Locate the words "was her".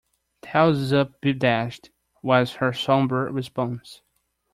2.23-2.73